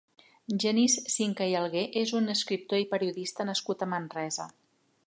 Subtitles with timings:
[0.61, 4.53] Genís Sinca i Algué és un escriptor i periodista nascut a Manresa.